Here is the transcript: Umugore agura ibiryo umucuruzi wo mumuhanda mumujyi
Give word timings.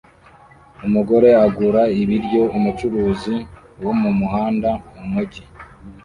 Umugore 0.85 1.29
agura 1.45 1.81
ibiryo 2.01 2.43
umucuruzi 2.57 3.35
wo 3.83 3.91
mumuhanda 4.01 4.69
mumujyi 4.95 5.43